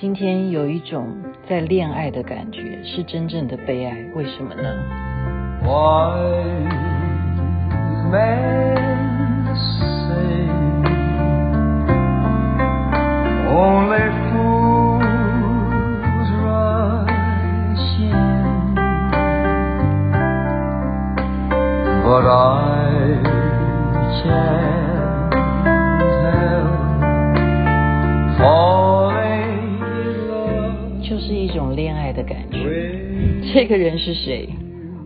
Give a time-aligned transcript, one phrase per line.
[0.00, 1.08] 今天有一种
[1.48, 3.96] 在恋爱的感觉，是真正的悲哀。
[4.14, 4.62] 为什么呢
[33.68, 34.48] 这个人是谁？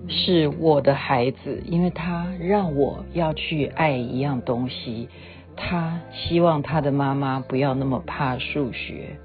[0.06, 5.08] 是我的孩子，因为他让我要去爱一样东西。
[5.56, 9.16] 他希望他的妈妈不要那么怕数学，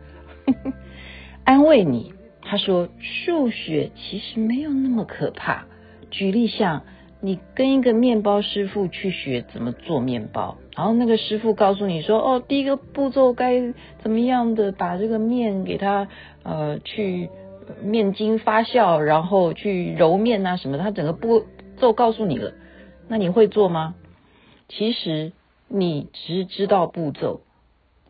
[1.45, 2.13] 安慰你。
[2.41, 5.65] 他说数学其实没有那么可怕。
[6.09, 6.81] 举例像。
[7.19, 16.07] 你跟一个面包师傅去学怎么做面包，然后那个师傅告诉你说，哦，第一个步骤该怎么样的把这个面给它
[16.43, 17.27] 呃去
[17.81, 21.45] 面筋发酵，然后去揉面啊什么，他整个步
[21.77, 22.53] 骤告诉你了，
[23.07, 23.95] 那你会做吗？
[24.67, 25.31] 其实
[25.67, 27.41] 你只是知道步骤，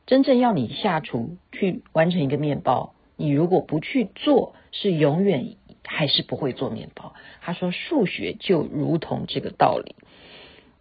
[0.06, 5.56] 真正要你下厨去完成一个面包，你如果不去做，是永远。
[5.90, 7.14] 还是不会做面包。
[7.40, 9.96] 他说数学就如同这个道理，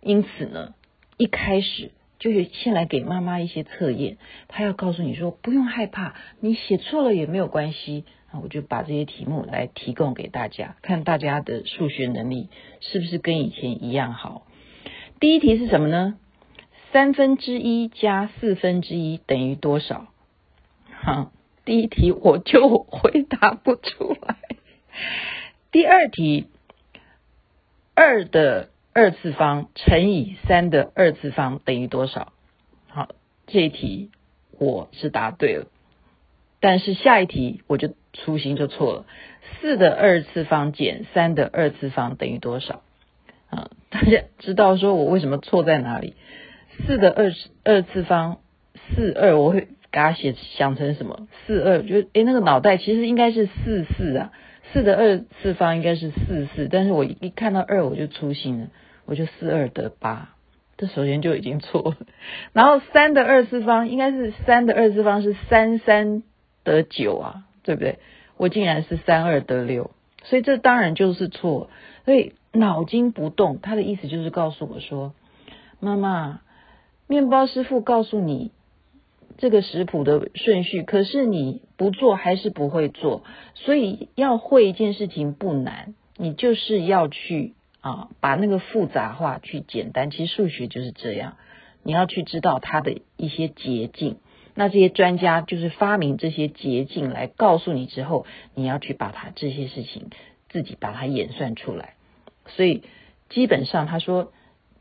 [0.00, 0.75] 因此呢，
[1.17, 8.05] 一开始就是先来给妈妈一些测验，他要告诉你说不用害怕，你写错了也没有关系。
[8.42, 12.48] 我就把这些题目来提供给大家，看大家的数学能力
[12.81, 14.47] 是不是跟以前一样好。
[15.20, 16.19] 第一题是什么呢？
[16.93, 20.06] 三分之一加四分之一等于多少？
[21.03, 21.31] 哈，
[21.65, 24.37] 第一题我就回答不出来。
[25.73, 26.47] 第二题，
[27.95, 32.33] 二的二次方乘以三的二次方等于多少？
[32.89, 33.09] 好，
[33.47, 34.11] 这一题
[34.59, 35.67] 我是答对了，
[36.67, 39.06] 但是下一题我就粗心就错了。
[39.61, 42.83] 四的二次方减三的二次方等于多少？
[43.50, 46.15] 啊， 大家知道说我为什么错在哪里？
[46.84, 48.38] 四的二次二次方
[48.75, 51.28] 四二，我会给它写想成什么？
[51.47, 54.33] 四二，就诶那个脑袋其实应该是四四啊。
[54.72, 58.66] 四的二次方应该是四四，但是我一看到二我就粗心了，
[59.04, 60.31] 我就四二得八，
[60.77, 61.97] 这首先就已经错了。
[62.53, 66.25] 然后三的二次方应该是三的二次方是三三
[66.66, 67.99] 得九啊，对不对？
[68.37, 69.93] 我竟然是三二得六，
[70.25, 71.71] 所以这当然就是错。
[72.04, 75.15] 所以脑筋不动，他的意思就是告诉我说，
[75.81, 76.41] 妈妈，
[77.06, 78.50] 面包师傅告诉你。
[79.38, 83.22] 这个食谱的顺序，可是你不做还是不会做，
[83.54, 87.53] 所以要会一件事情不难，你就是要去
[87.83, 90.10] 啊把那个复杂化去简单。
[90.10, 91.37] 其实数学就是这样，
[91.83, 94.16] 你要去知道它的一些捷径。
[94.56, 100.11] 那这些专家就是发明这些捷径来告诉你之后，你要去把它这些事情
[100.49, 101.94] 自己把它演算出来。
[102.49, 102.83] 所以
[103.28, 104.33] 基本上他说，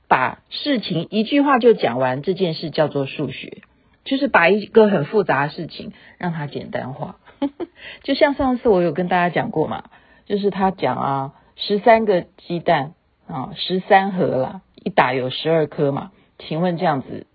[0.07, 3.61] 把事情一句话就讲完，这件事叫做数学。
[4.05, 7.17] 就是把一个很复杂的事情让它简单化，
[8.03, 9.85] 就像上次我有跟大家讲过嘛，
[10.27, 12.93] 就是他讲啊，十三个鸡蛋
[13.25, 17.25] 啊，十三盒啦，一打有十二颗嘛，请问这样子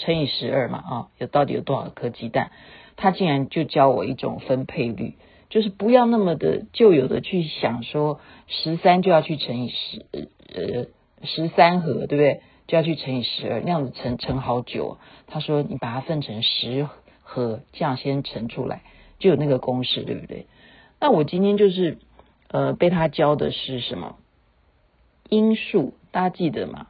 [0.00, 2.50] 乘以十二嘛啊，有到底有多少颗鸡蛋？
[2.96, 5.14] 他竟然就教我一种分配率，
[5.48, 10.06] 就是不要那么的旧有的去想说十三就要去乘以十
[10.54, 10.86] 呃
[11.26, 12.40] 十三盒，对不对？
[12.66, 14.98] 就要去乘以十二，那样子乘乘好久。
[15.26, 16.88] 他说你把它分成十
[17.22, 18.82] 盒，这样先乘出来，
[19.18, 20.46] 就有那个公式，对不对？
[21.00, 21.98] 那我今天就是
[22.48, 24.16] 呃被他教的是什么？
[25.28, 26.86] 因数，大家记得吗？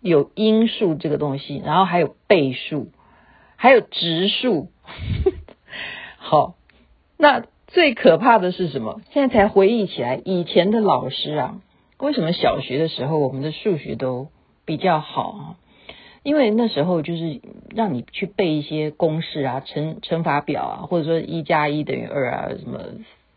[0.00, 2.88] 有因数这个东西，然后还有倍数，
[3.56, 4.70] 还有质数。
[6.18, 6.54] 好，
[7.16, 9.00] 那最可怕的是什么？
[9.10, 11.60] 现在才回忆起来，以前的老师啊，
[11.98, 14.28] 为什么小学的时候我们的数学都
[14.64, 15.56] 比较好啊，
[16.22, 17.40] 因为那时候就是
[17.74, 22.80] 让你去背一些公式啊，乘乘法表啊，或者说一加一等于二啊，什么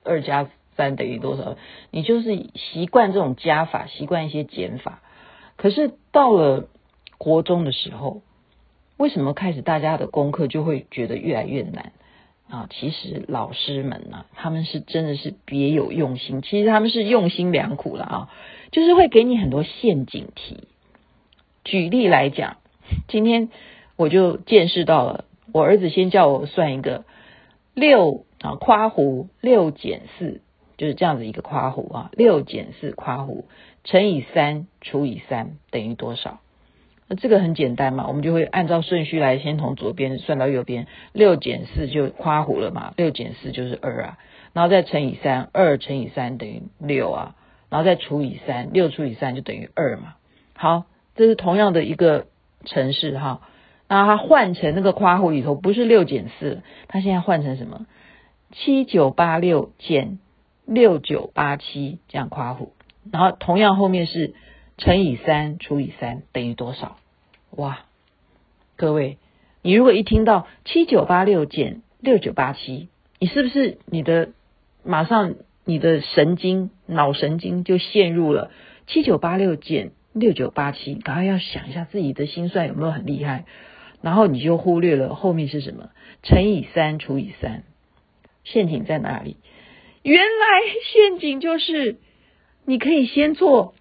[0.04, 1.56] 二加三等于多少，
[1.92, 5.02] 你就是习惯这种加法，习惯一些减法。
[5.57, 6.68] 可是到了
[7.18, 8.22] 国中的时候，
[8.98, 11.94] 为什么开始大家的功课就会觉得越来越难
[12.50, 12.68] 啊？
[12.69, 18.30] 其实老师们呢，他们是真的是别有用心，其实他们是用心良苦了啊，
[18.72, 20.68] 就是会给你很多陷阱题。
[21.63, 22.57] 举例来讲，
[23.07, 23.50] 今天
[23.96, 25.25] 我就见识到了。
[25.54, 27.04] 我儿子先叫我算一个
[27.74, 30.42] 六啊，夸弧六减四，
[30.81, 33.44] 就是这样子一个括弧啊，六减四括弧
[33.83, 36.39] 乘以三除以三等于多少？
[37.07, 44.18] 那这个很简单嘛，我们就会按照顺序来，先从左边算到右边，六减四就夸弧了嘛，六减四就是二啊，
[44.54, 47.36] 然后再乘以三，二乘以三等于六啊，
[47.69, 50.16] 然后再除以三，六除以三就等于二嘛。
[50.56, 50.86] 好，
[51.16, 52.25] 这是同样的一个
[52.66, 53.42] 程式哈，
[53.88, 57.86] 那它换成那个括弧里头不是六减四，它现在换成什么？
[58.51, 60.18] 七九八六减
[60.73, 62.69] 六九八七这样括弧，
[63.12, 64.33] 然后同样后面是
[64.77, 66.97] 乘以三除以三等于多少？
[67.51, 67.79] 哇，
[68.77, 69.18] 各位，
[69.62, 72.88] 你如果一听到七九八六减六九八七，
[73.19, 74.29] 你是不是你的
[74.81, 75.35] 马上
[75.65, 78.50] 你的神经脑神经就陷入了
[78.88, 80.95] 七九八六减六九八七？
[80.95, 83.44] 赶快要想一下自己的心算有没有很厉害，
[84.01, 85.89] 然后你就忽略了后面是什么
[86.23, 87.63] 乘以三除以三，
[88.45, 89.35] 陷阱在哪里？
[90.03, 90.30] 原来
[90.83, 91.98] 陷阱就是
[92.65, 93.74] 你可以先做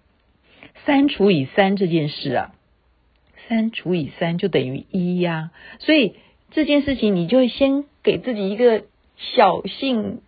[0.85, 2.55] 三除以三这件事啊。
[3.47, 6.13] 三除以三就等于一呀，所以
[6.51, 8.83] 这件事情你就先给自己一个
[9.17, 10.21] 小幸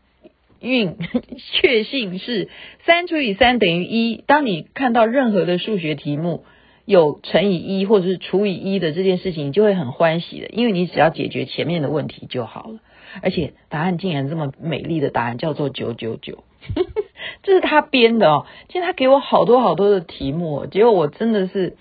[0.60, 0.98] 运
[1.54, 2.50] 确信是
[2.86, 4.24] 三除以三等于一。
[4.28, 6.44] 当你看到任何的数学题目
[6.86, 12.80] 有乘以一或者是除以一的这件事情，你就会很欢喜的，因为你只要解决前面的问题就好了。
[13.22, 16.44] 而且答案竟然这么美丽的答案叫做九九九，
[17.44, 18.46] 这是他编的哦。
[18.70, 21.76] 其实他给我好多好多的题目，结果我真的是。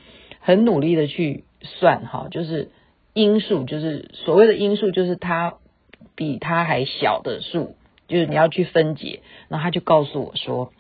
[0.45, 2.73] 很努力的去算哈，就是
[3.15, 5.55] 因数，就是所谓的因数，就是它
[6.17, 7.77] 比它还小的数，
[8.09, 9.21] 就是你要去分解。
[9.47, 10.73] 然后他就告诉我说，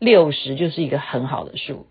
[0.00, 1.86] 六十就是一个很好的数。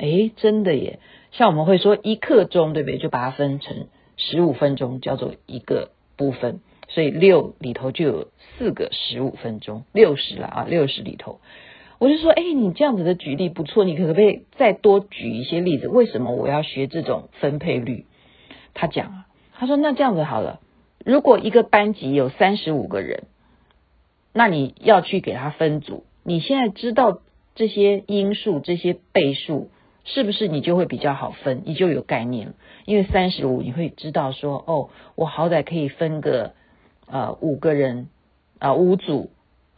[0.00, 0.98] 诶，真的耶！
[1.32, 2.98] 像我们会说一刻钟，对不对？
[2.98, 3.86] 就把它分成
[4.16, 6.60] 十五分钟，叫做一个部分。
[6.88, 11.38] 所以六里头就有四个十五分钟，六十了啊，六十里头。
[11.98, 15.86] 我就说，哎，你这样子的举例不错，你可不可以再多举一些例子？
[15.86, 18.06] 为什么我要学这种分配率？
[18.74, 20.60] 他讲啊，他说那这样子好了，
[21.04, 23.24] 如果一个班级有三十五个人，
[24.32, 27.20] 那你要去给他分组，你现在知道
[27.54, 29.70] 这些因数、这些倍数，
[30.12, 31.62] 是不是你就会比较好分？
[31.64, 32.54] 你就有概念，
[32.84, 36.54] 因为三十五你会知道说，哦，我好歹可以分个
[37.06, 38.08] 呃五个人
[38.58, 39.30] 啊、呃、五组。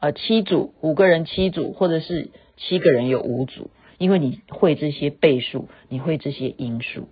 [0.05, 7.07] 呃，七组五个人七组，或者是七个人有五组，因为你会这些倍数，你会这些因数。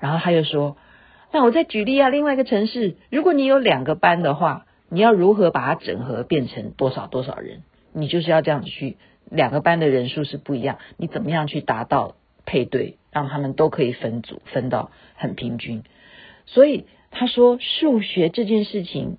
[0.00, 0.76] 然后他又说，
[1.32, 7.62] 那我再举例啊，另外一个城市，如果你有两个班的话，你要如何把它整合变成多少多少人？
[7.94, 8.98] 你就是要这样子去，
[9.30, 12.16] 两个班的人数是不一样，你怎么样去达到
[12.46, 15.82] 配对，让他们都可以分组，分到很平均？
[16.46, 19.18] 所以他说，数学这件事情。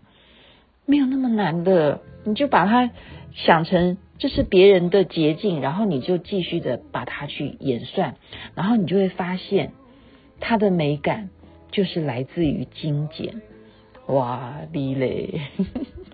[0.90, 2.92] 没有那么难的，你就把它
[3.34, 8.16] 想成这是别人的捷径，然后你就继续的把它去演算，
[8.56, 9.74] 然后你就会发现
[10.40, 11.30] 它的美感
[11.72, 13.42] 就是来自于精简。
[14.06, 15.42] 哇，李磊，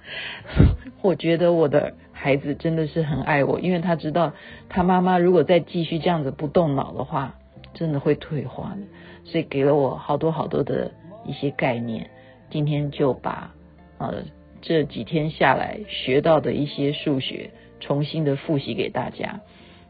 [1.03, 1.93] 我觉得我的
[2.23, 4.31] 孩子真的是很爱我，因为他知道
[4.69, 7.35] 他妈妈如果再继续这样子不动脑的话，
[7.73, 8.81] 真的会退化的，
[9.25, 10.91] 所以给了我好多好多的
[11.25, 12.09] 一些概念。
[12.49, 13.53] 今天就把
[13.97, 14.23] 呃。
[14.65, 19.41] 这几天下来学到的一些数学，重新的复习给大家，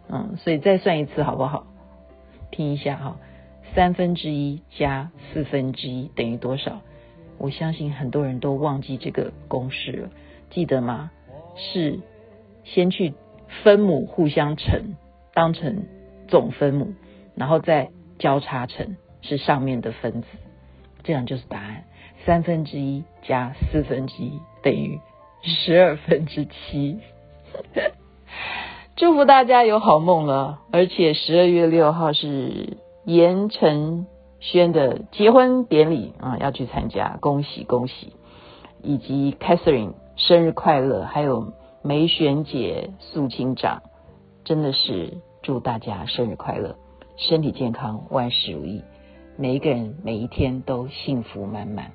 [0.09, 1.68] 嗯，所以再算一次好不好？
[2.50, 3.18] 听一下哈，
[3.75, 6.81] 三分之一加四分之一等于多少？
[7.38, 10.09] 我相信很多人都忘记这个公式了，
[10.50, 11.12] 记得吗？
[11.56, 12.00] 是
[12.63, 13.13] 先去
[13.63, 14.96] 分母互相乘，
[15.34, 15.86] 当成
[16.27, 16.93] 总分母，
[17.36, 17.89] 然后再
[18.20, 20.27] 交叉乘，是上面的分子，
[21.03, 21.86] 这样就是答案。
[22.25, 24.39] 三分之一加四分之一。
[24.62, 25.00] 等于
[25.41, 27.00] 十二分之七，
[28.96, 30.62] 祝福大家有好梦了。
[30.72, 34.08] 而且十二月六号是言承
[34.39, 38.13] 轩的结婚典礼啊，要去参加，恭喜恭喜！
[38.82, 41.51] 以及 Catherine 生日快乐，还有
[41.85, 43.83] 梅璇姐、素清长，
[44.45, 46.73] 真的是祝大家生日快乐，
[47.17, 48.81] 身体健康，万事如意，
[49.35, 51.91] 每一个人每一天都幸福满满。